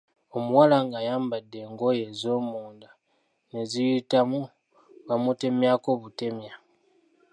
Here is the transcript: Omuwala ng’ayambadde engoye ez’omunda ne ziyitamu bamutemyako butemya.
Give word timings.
Omuwala 0.37 0.77
ng’ayambadde 0.85 1.57
engoye 1.67 2.03
ez’omunda 2.11 2.89
ne 3.51 3.61
ziyitamu 3.71 4.39
bamutemyako 5.07 5.89
butemya. 6.01 6.53